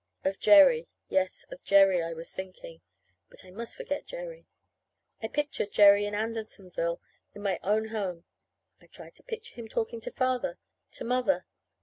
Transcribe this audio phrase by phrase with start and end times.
[0.23, 2.81] Of Jerry; yes, of Jerry I was thinking.
[3.29, 4.47] But I must forget Jerry.
[5.21, 6.99] I pictured Jerry in Andersonville,
[7.35, 8.23] in my own home.
[8.81, 10.57] I tried to picture him talking to Father,
[10.93, 11.45] to Mother.